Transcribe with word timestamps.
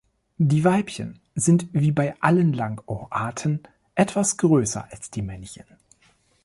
Die 0.39 0.63
Weibchen 0.63 1.19
sind 1.35 1.67
wie 1.73 1.91
bei 1.91 2.15
allen 2.21 2.53
Langohr-Arten 2.53 3.61
etwas 3.93 4.35
größer 4.37 4.91
als 4.91 5.11
die 5.11 5.21
Männchen. 5.21 5.65